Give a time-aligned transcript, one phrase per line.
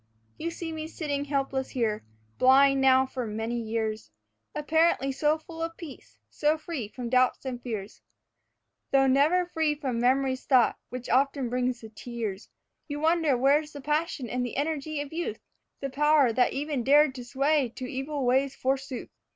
[0.39, 2.03] You see me sitting helpless here,
[2.39, 4.09] blind now for many years,
[4.55, 8.01] Apparently so full of peace, so free from doubts and fears,
[8.89, 12.53] Though never free from Memory's thought which often brings the tears, And
[12.87, 15.39] you wonder where's the passion and the energy of youth,
[15.81, 19.11] The power that even dared to sway to evil ways forsooth.